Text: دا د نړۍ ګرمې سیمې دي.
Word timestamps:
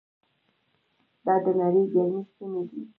دا 1.25 1.35
د 1.43 1.45
نړۍ 1.59 1.83
ګرمې 1.93 2.21
سیمې 2.33 2.61
دي. 2.69 2.81